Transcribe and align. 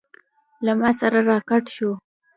له 0.65 0.71
ما 0.79 0.89
سره 0.99 1.19
راکټ 1.29 1.65
و. 1.85 1.87